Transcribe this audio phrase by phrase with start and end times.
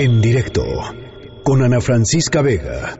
[0.00, 0.62] En directo
[1.42, 2.96] con Ana Francisca Vega.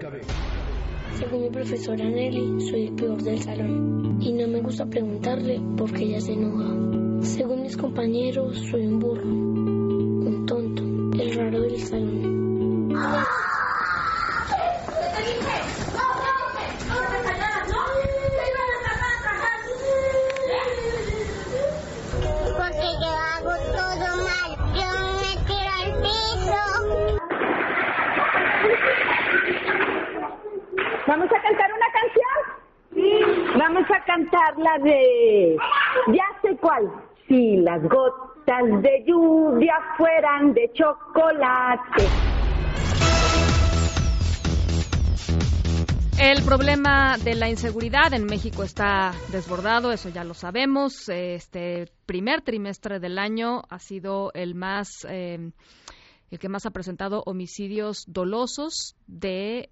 [1.17, 5.93] Según mi profesora Nelly, soy el peor del salón y no me gusta preguntarle por
[5.93, 7.23] qué ella se enoja.
[7.23, 10.83] Según mis compañeros, soy un burro, un tonto,
[11.23, 13.48] el raro del salón.
[34.85, 36.91] Ya sé cuál.
[37.27, 42.05] Si las gotas de lluvia fueran de chocolate.
[46.21, 51.09] El problema de la inseguridad en México está desbordado, eso ya lo sabemos.
[51.09, 55.53] Este primer trimestre del año ha sido el más, eh,
[56.31, 59.71] el que más ha presentado homicidios dolosos de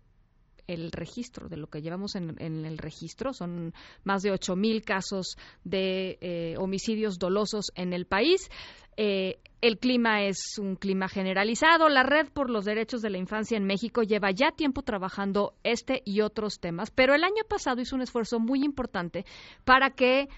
[0.67, 3.33] el registro, de lo que llevamos en, el registro.
[3.33, 3.73] Son
[4.05, 8.49] más de 8.000 casos de eh, homicidios dolosos en el país.
[8.97, 11.89] Eh, el clima es un clima generalizado.
[11.89, 16.03] La Red por los Derechos de la Infancia en México lleva ya tiempo trabajando este
[16.05, 19.25] y otros temas, pero el año pasado hizo un esfuerzo muy importante
[19.65, 20.29] para que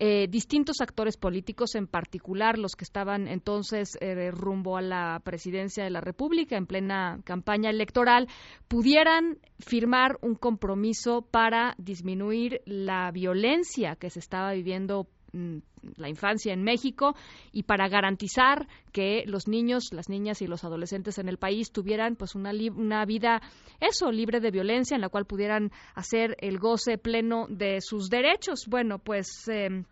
[0.00, 5.82] eh, distintos actores políticos, en particular los que estaban entonces eh, rumbo a la presidencia
[5.82, 8.28] de la República en plena campaña electoral,
[8.68, 16.62] pudieran firmar un compromiso para disminuir la violencia que se estaba viviendo la infancia en
[16.62, 17.14] México
[17.52, 22.16] y para garantizar que los niños, las niñas y los adolescentes en el país tuvieran
[22.16, 23.40] pues una, una vida
[23.80, 28.66] eso libre de violencia en la cual pudieran hacer el goce pleno de sus derechos.
[28.68, 29.84] Bueno, pues eh,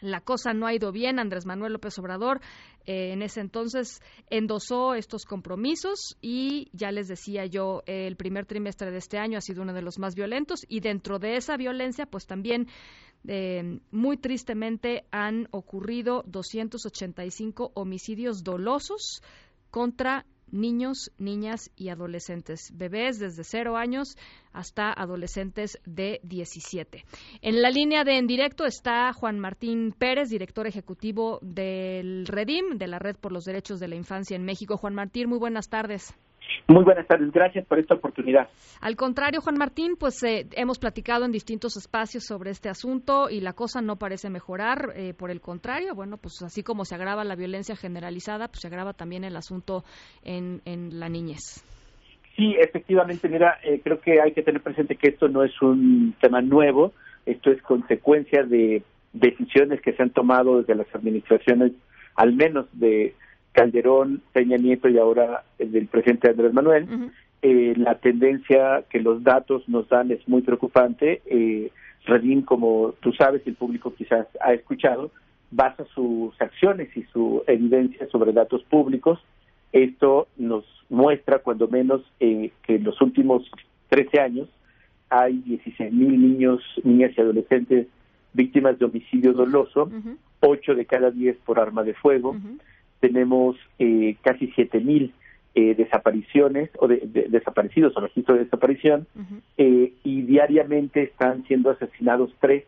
[0.00, 1.18] la cosa no ha ido bien.
[1.18, 2.40] Andrés Manuel López Obrador
[2.84, 8.90] eh, en ese entonces endosó estos compromisos y ya les decía yo, el primer trimestre
[8.90, 12.06] de este año ha sido uno de los más violentos y dentro de esa violencia,
[12.06, 12.68] pues también
[13.26, 19.22] eh, muy tristemente han ocurrido 285 homicidios dolosos
[19.70, 24.16] contra niños, niñas y adolescentes, bebés desde cero años
[24.52, 27.04] hasta adolescentes de 17.
[27.42, 32.86] En la línea de en directo está Juan Martín Pérez, director ejecutivo del REDIM, de
[32.86, 34.76] la Red por los Derechos de la Infancia en México.
[34.76, 36.14] Juan Martín, muy buenas tardes.
[36.68, 38.48] Muy buenas tardes, gracias por esta oportunidad.
[38.80, 43.40] Al contrario, Juan Martín, pues eh, hemos platicado en distintos espacios sobre este asunto y
[43.40, 47.24] la cosa no parece mejorar, eh, por el contrario, bueno, pues así como se agrava
[47.24, 49.84] la violencia generalizada, pues se agrava también el asunto
[50.22, 51.64] en, en la niñez.
[52.36, 56.14] Sí, efectivamente, mira, eh, creo que hay que tener presente que esto no es un
[56.20, 56.92] tema nuevo,
[57.24, 58.82] esto es consecuencia de
[59.14, 61.72] decisiones que se han tomado desde las administraciones,
[62.14, 63.14] al menos de
[63.56, 66.84] Calderón, Peña Nieto y ahora el del presidente Andrés Manuel.
[66.84, 67.10] Uh -huh.
[67.40, 71.22] eh, la tendencia que los datos nos dan es muy preocupante.
[71.24, 71.70] Eh,
[72.04, 75.10] Redín, como tú sabes, el público quizás ha escuchado,
[75.50, 79.18] basa sus acciones y su evidencia sobre datos públicos.
[79.72, 83.50] Esto nos muestra, cuando menos, eh, que en los últimos
[83.88, 84.48] 13 años
[85.08, 87.86] hay 16 mil niños, niñas y adolescentes
[88.34, 90.16] víctimas de homicidio doloso, uh -huh.
[90.40, 92.30] 8 de cada 10 por arma de fuego.
[92.32, 92.58] Uh -huh
[93.00, 95.12] tenemos eh, casi 7.000
[95.54, 99.40] eh, desapariciones o de, de, desaparecidos o registro de desaparición uh -huh.
[99.56, 102.64] eh, y diariamente están siendo asesinados tres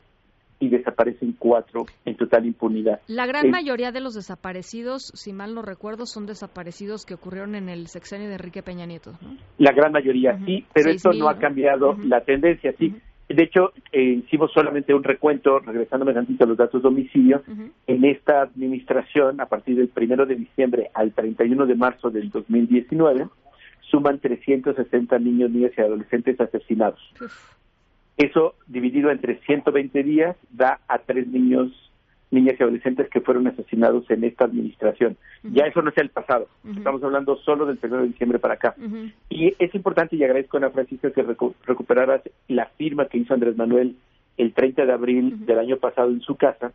[0.61, 3.01] y desaparecen cuatro en total impunidad.
[3.07, 7.69] La gran mayoría de los desaparecidos, si mal no recuerdo, son desaparecidos que ocurrieron en
[7.69, 9.13] el sexenio de Enrique Peña Nieto.
[9.21, 9.37] ¿no?
[9.59, 10.47] La gran mayoría, uh -huh.
[10.47, 12.95] sí, pero esto no ha cambiado la tendencia, sí.
[13.29, 17.51] De hecho, eh, hicimos solamente un recuento, regresándome tantito a los datos de homicidio, uh
[17.51, 17.71] -huh.
[17.87, 23.29] en esta administración, a partir del primero de diciembre al 31 de marzo del 2019,
[23.91, 27.01] suman 360 niños, niñas y adolescentes asesinados.
[27.21, 27.59] Uf.
[28.17, 31.71] Eso, dividido entre 120 días, da a tres niños,
[32.31, 35.17] niñas y adolescentes que fueron asesinados en esta administración.
[35.43, 35.53] Uh -huh.
[35.55, 36.49] Ya eso no es el pasado.
[36.65, 36.79] Uh -huh.
[36.79, 38.75] Estamos hablando solo del primero de diciembre para acá.
[38.79, 39.13] Uh -huh.
[39.31, 43.35] Y es importante, y agradezco a Ana Francisca que recu recuperaras la firma que hizo
[43.35, 43.97] Andrés Manuel
[44.37, 46.73] el 30 de abril del año pasado en su casa,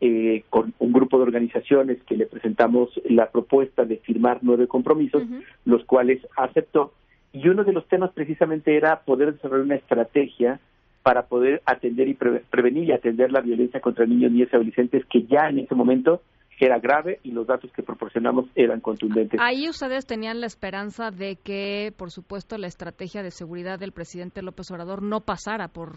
[0.00, 5.22] eh, con un grupo de organizaciones que le presentamos la propuesta de firmar nueve compromisos,
[5.64, 6.92] los cuales aceptó.
[7.32, 10.58] Y uno de los temas precisamente era poder desarrollar una estrategia
[11.02, 15.04] para poder atender y pre prevenir y atender la violencia contra niños, niñas y adolescentes
[15.06, 16.22] que ya en ese momento
[16.64, 19.40] era grave y los datos que proporcionamos eran contundentes.
[19.42, 24.42] Ahí ustedes tenían la esperanza de que, por supuesto, la estrategia de seguridad del presidente
[24.42, 25.94] López Obrador no pasara por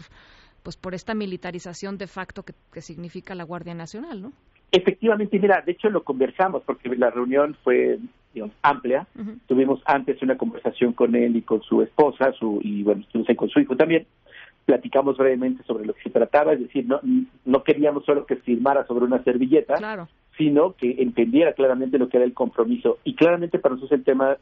[0.64, 4.32] pues por esta militarización de facto que, que significa la Guardia Nacional, ¿no?
[4.72, 8.00] Efectivamente, mira, de hecho lo conversamos porque la reunión fue
[8.62, 9.06] amplia.
[9.46, 13.04] Tuvimos antes una conversación con él y con su esposa, su y bueno,
[13.36, 14.06] con su hijo también.
[14.66, 17.00] Platicamos brevemente sobre lo que se trataba, es decir, no,
[17.44, 22.26] no queríamos solo que firmara sobre una servilleta, sino que entendiera claramente lo que era
[22.26, 22.98] el compromiso.
[23.04, 24.36] Y claramente para nosotros el tema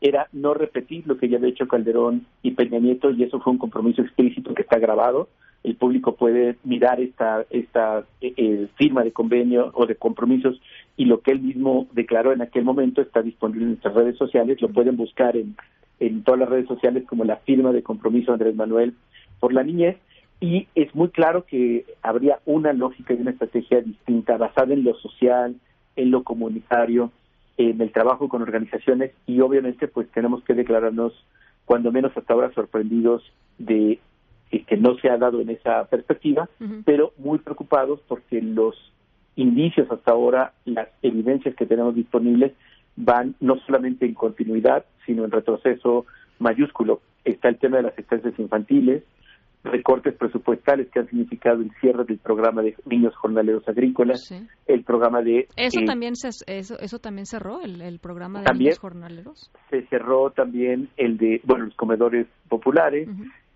[0.00, 3.52] era no repetir lo que ya había hecho Calderón y Peña Nieto, y eso fue
[3.52, 5.28] un compromiso explícito que está grabado.
[5.64, 10.60] El público puede mirar esta, esta eh, eh, firma de convenio o de compromisos
[10.96, 14.60] y lo que él mismo declaró en aquel momento está disponible en nuestras redes sociales.
[14.62, 15.56] Lo pueden buscar en,
[15.98, 18.94] en todas las redes sociales como la firma de compromiso Andrés Manuel
[19.40, 19.96] por la niñez.
[20.40, 24.94] Y es muy claro que habría una lógica y una estrategia distinta basada en lo
[24.94, 25.56] social,
[25.96, 27.10] en lo comunitario,
[27.56, 31.12] en el trabajo con organizaciones y obviamente pues tenemos que declararnos
[31.64, 33.22] cuando menos hasta ahora sorprendidos
[33.58, 33.98] de
[34.50, 36.48] que no se ha dado en esa perspectiva,
[36.86, 38.74] pero muy preocupados porque los
[39.36, 42.52] indicios hasta ahora, las evidencias que tenemos disponibles
[42.96, 46.06] van no solamente en continuidad, sino en retroceso
[46.38, 47.00] mayúsculo.
[47.24, 49.02] Está el tema de las estancias infantiles,
[49.64, 54.32] recortes presupuestales que han significado el cierre del programa de niños jornaleros agrícolas,
[54.66, 55.48] el programa de...
[55.56, 59.50] Eso, eh, también se, eso, eso también cerró, el, programa de niños jornaleros.
[59.70, 63.08] Se cerró también el de, bueno, los comedores populares.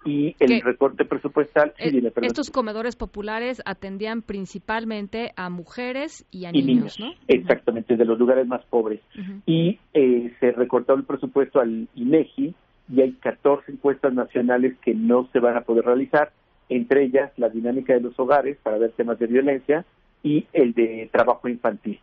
[0.04, 1.75] Y el recorte presupuestal.
[2.22, 7.12] estos comedores populares atendían principalmente a mujeres y a niños, ¿no?
[7.28, 9.00] Exactamente, de los lugares más pobres.
[9.46, 12.52] Y eh, se recortó el presupuesto al INEGI,
[12.93, 16.31] y hay 14 encuestas nacionales que no se van a poder realizar,
[16.69, 19.85] entre ellas la dinámica de los hogares para ver temas de violencia
[20.23, 21.99] y el de trabajo infantil.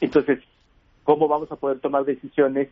[0.00, 0.40] Entonces,
[1.02, 2.68] ¿cómo vamos a poder tomar decisiones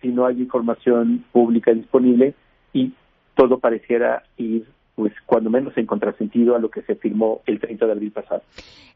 [0.00, 2.34] si no hay información pública disponible
[2.72, 2.92] y
[3.34, 4.66] todo pareciera ir
[5.00, 8.42] pues cuando menos en contrasentido a lo que se firmó el 30 de abril pasado.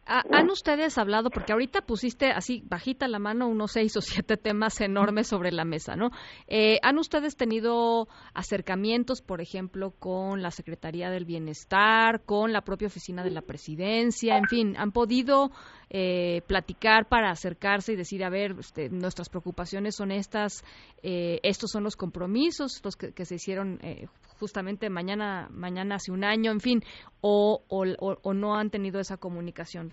[0.05, 4.79] ¿Han ustedes hablado, porque ahorita pusiste así bajita la mano unos seis o siete temas
[4.83, 6.11] enormes sobre la mesa, ¿no?
[6.47, 12.89] Eh, ¿Han ustedes tenido acercamientos, por ejemplo, con la Secretaría del Bienestar, con la propia
[12.89, 15.53] oficina de la Presidencia, en fin, han podido
[15.96, 20.64] eh, platicar para acercarse y decir, a ver, este, nuestras preocupaciones son estas,
[21.05, 24.08] eh, estos son los compromisos, los que, se hicieron eh,
[24.41, 26.81] justamente mañana, mañana hace un año, en fin,
[27.20, 29.93] o, o, no han tenido esa comunicación.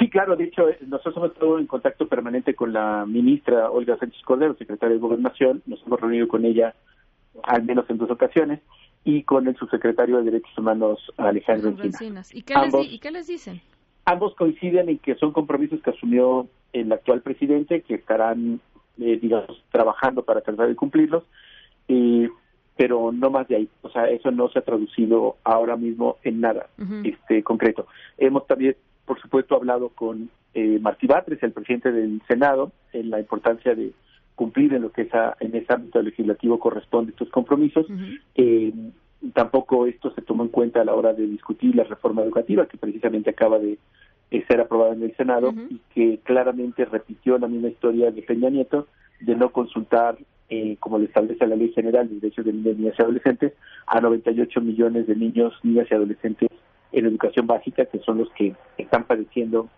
[0.00, 4.22] Sí, claro, de hecho, nosotros hemos estado en contacto permanente con la ministra Olga Sánchez
[4.24, 6.74] Cordero, secretaria de Gobernación, nos hemos reunido con ella
[7.44, 8.62] al menos en dos ocasiones,
[9.04, 12.34] y con el subsecretario de Derechos Humanos, Alejandro Encinas.
[12.34, 13.62] ¿Y qué, les, ¿Y qué les dicen?
[14.10, 18.60] Ambos coinciden en que son compromisos que asumió el actual presidente, que estarán,
[18.98, 21.24] eh, digamos, trabajando para tratar de cumplirlos,
[22.76, 23.68] pero no más de ahí.
[23.82, 26.68] O sea, eso no se ha traducido ahora mismo en nada
[27.04, 27.86] este concreto.
[28.16, 33.20] Hemos también, por supuesto, hablado con eh, Martí Batres, el presidente del Senado, en la
[33.20, 33.92] importancia de
[34.34, 37.86] cumplir en lo que esa, en ese ámbito legislativo corresponde estos compromisos.
[38.34, 38.72] eh,
[39.34, 42.78] tampoco esto se tomó en cuenta a la hora de discutir la reforma educativa que
[42.78, 43.78] precisamente acaba de,
[44.46, 48.86] ser aprobada en el Senado y que claramente repitió la misma historia de Peña Nieto
[49.20, 50.16] de no consultar,
[50.48, 53.52] eh, como le establece la Ley General de Derechos de Niñas y Adolescentes,
[53.86, 56.48] a 98 millones de niños, niñas y adolescentes
[56.92, 59.68] en educación básica, que son los que están padeciendo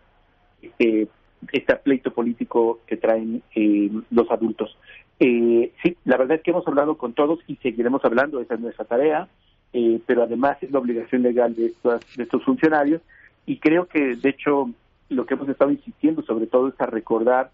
[0.61, 1.09] este,
[1.53, 4.77] este pleito político que traen eh, los adultos.
[5.19, 8.61] Eh, sí, la verdad es que hemos hablado con todos y seguiremos hablando, esa es
[8.61, 9.29] nuestra tarea,
[9.73, 11.73] eh, pero además es la obligación legal de,
[12.17, 13.03] de estos funcionarios
[13.47, 14.71] y creo que, de hecho,
[15.09, 17.51] lo que hemos estado insistiendo sobre todo es a recordar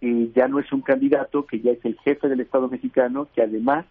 [0.00, 3.42] que ya no es un candidato, que ya es el jefe del Estado mexicano, que
[3.42, 3.86] además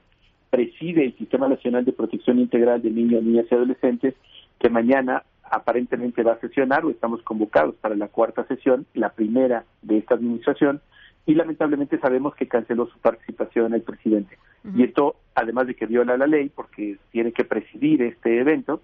[0.49, 4.13] preside el Sistema Nacional de Protección Integral de Niños, Niñas y Adolescentes,
[4.59, 9.65] que mañana aparentemente va a sesionar o estamos convocados para la cuarta sesión, la primera
[9.81, 10.81] de esta administración,
[11.25, 14.37] y lamentablemente sabemos que canceló su participación el presidente.
[14.75, 18.81] Y esto, además de que viola la ley, porque tiene que presidir este evento,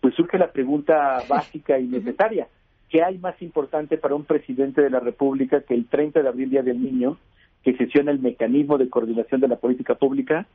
[0.00, 2.48] pues surge la pregunta básica y necesaria.
[2.88, 6.50] ¿Qué hay más importante para un presidente de la República que el 30 de abril,
[6.50, 7.18] Día del Niño,
[7.62, 10.46] que sesiona el mecanismo de coordinación de la política pública?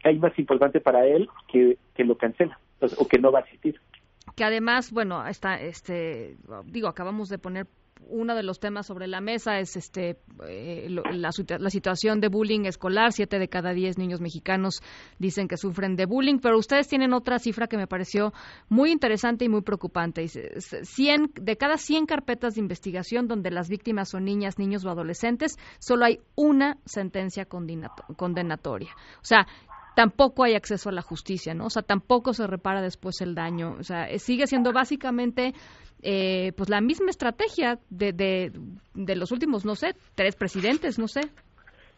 [0.00, 2.58] ¿Qué hay más importante para él que, que lo cancela
[2.98, 3.80] o que no va a asistir?
[4.38, 6.36] que además, bueno, está, este,
[6.66, 7.66] digo, acabamos de poner
[8.06, 13.12] uno de los temas sobre la mesa es este eh, la, situación de bullying escolar.
[13.12, 14.80] Siete de cada diez niños mexicanos
[15.18, 18.32] dicen que sufren de bullying, pero ustedes tienen otra cifra que me pareció
[18.68, 20.26] muy interesante y muy preocupante.
[20.28, 25.56] Cien, de cada 100 carpetas de investigación donde las víctimas son niñas, niños o adolescentes,
[25.78, 28.90] solo hay una sentencia condenatoria.
[29.20, 29.46] O sea,
[29.98, 31.66] tampoco hay acceso a la justicia, ¿no?
[31.66, 33.74] O sea, tampoco se repara después el daño.
[33.80, 35.54] O sea, sigue siendo básicamente
[36.02, 41.22] eh, pues la misma estrategia de, de, los últimos, no sé, tres presidentes, no sé.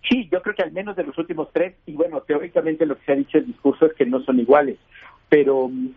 [0.09, 3.05] Sí, yo creo que al menos de los últimos tres, y bueno, teóricamente lo que
[3.05, 4.79] se ha dicho en el discurso es que no son iguales,
[5.29, 5.89] pero mm,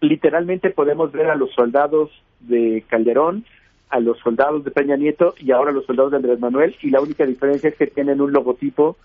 [0.00, 2.10] literalmente podemos ver a los soldados
[2.40, 3.44] de Calderón,
[3.90, 6.90] a los soldados de Peña Nieto y ahora a los soldados de Andrés Manuel, y
[6.90, 8.96] la única diferencia es que tienen un logotipo,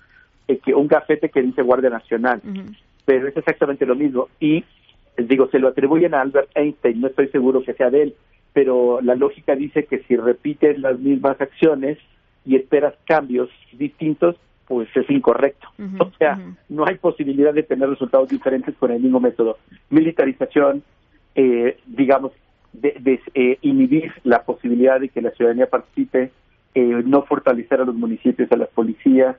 [0.48, 2.42] eh, que un gafete que dice Guardia Nacional,
[3.04, 4.30] pero es exactamente lo mismo.
[4.40, 4.64] Y
[5.28, 8.16] digo, se lo atribuyen a Albert Einstein, no estoy seguro que sea de él,
[8.54, 11.98] pero la lógica dice que si repites las mismas acciones
[12.46, 14.36] y esperas cambios distintos,
[14.68, 15.68] pues es incorrecto.
[16.00, 19.58] o sea, no hay posibilidad de tener resultados diferentes con el mismo método.
[19.90, 20.84] Militarización,
[21.36, 22.32] eh, digamos,
[22.74, 26.32] de, eh, inhibir la posibilidad de que la ciudadanía participe,
[26.76, 29.36] eh, no fortalecer a los municipios, a las policías,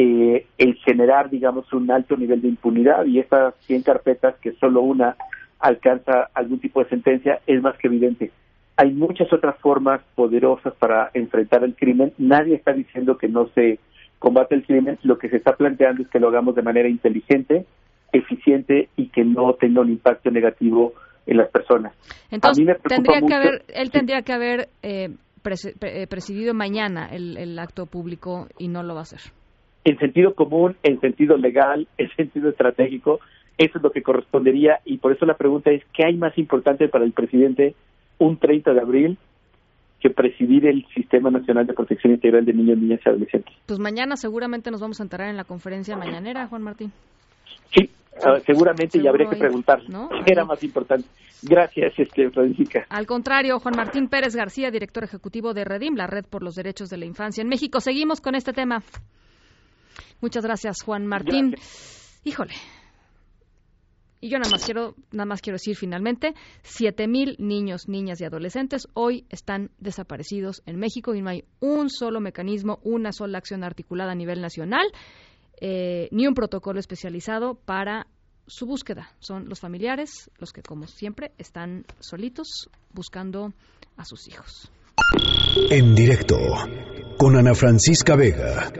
[0.00, 4.80] eh, el generar, digamos, un alto nivel de impunidad y estas 100 carpetas, que solo
[4.80, 5.16] una
[5.58, 8.30] alcanza algún tipo de sentencia, es más que evidente.
[8.76, 12.12] Hay muchas otras formas poderosas para enfrentar el crimen.
[12.16, 13.80] Nadie está diciendo que no se
[14.20, 15.00] combate el crimen.
[15.02, 17.66] Lo que se está planteando es que lo hagamos de manera inteligente,
[18.12, 20.92] eficiente y que no tenga un impacto negativo
[21.26, 21.92] en las personas.
[22.30, 25.08] Entonces, tendría que haber, él tendría que haber eh,
[25.80, 29.37] eh, presidido mañana el acto público y no lo va a hacer
[29.90, 33.20] en sentido común, en sentido legal, en sentido estratégico,
[33.56, 36.88] eso es lo que correspondería y por eso la pregunta es, ¿qué hay más importante
[36.88, 37.74] para el presidente
[38.18, 39.18] un 30 de abril
[40.00, 43.52] que presidir el Sistema Nacional de Protección Integral de Niños, Niñas y Adolescentes?
[43.66, 46.92] Pues mañana seguramente nos vamos a enterar en la conferencia mañanera, Juan Martín.
[47.74, 47.90] Sí,
[48.24, 49.80] ah, seguramente y habría que preguntar
[50.24, 51.08] qué era más importante.
[51.42, 52.86] Gracias, este, Francisca.
[52.90, 56.90] Al contrario, Juan Martín Pérez García, director ejecutivo de Redim, la Red por los Derechos
[56.90, 57.80] de la Infancia en México.
[57.80, 58.82] Seguimos con este tema.
[60.20, 61.54] Muchas gracias, Juan Martín.
[62.24, 62.54] Híjole.
[64.20, 68.24] Y yo nada más quiero, nada más quiero decir finalmente, siete mil niños, niñas y
[68.24, 73.62] adolescentes hoy están desaparecidos en México y no hay un solo mecanismo, una sola acción
[73.62, 74.88] articulada a nivel nacional,
[75.60, 78.08] eh, ni un protocolo especializado para
[78.48, 79.12] su búsqueda.
[79.20, 83.52] Son los familiares los que, como siempre, están solitos buscando
[83.96, 84.70] a sus hijos.
[85.70, 86.36] En directo
[87.16, 88.72] con Ana Francisca Vega.